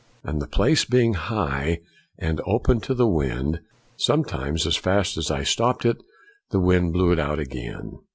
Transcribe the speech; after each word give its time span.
And 0.23 0.41
the 0.41 0.47
place 0.47 0.83
being 0.83 1.13
high, 1.13 1.81
and 2.17 2.41
open 2.47 2.79
to 2.81 2.95
the 2.95 3.05
wind, 3.05 3.59
some 3.95 4.23
times 4.23 4.65
as 4.65 4.75
fast 4.75 5.15
as 5.15 5.29
I 5.29 5.43
stopped 5.43 5.85
it, 5.85 6.01
the 6.49 6.59
wind 6.59 6.91
blew 6.93 7.11
it 7.11 7.19
out 7.19 7.37
again. 7.37 7.99